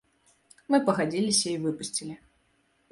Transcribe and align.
Мы 0.75 0.79
пагадзіліся 0.89 1.47
і 1.53 1.57
выпусцілі. 1.67 2.21